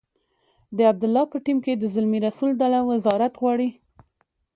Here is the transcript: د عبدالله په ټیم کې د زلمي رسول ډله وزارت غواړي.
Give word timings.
د 0.77 0.79
عبدالله 0.91 1.23
په 1.31 1.37
ټیم 1.45 1.57
کې 1.65 1.73
د 1.75 1.83
زلمي 1.93 2.19
رسول 2.27 2.49
ډله 2.61 2.79
وزارت 2.91 3.33
غواړي. 3.41 3.69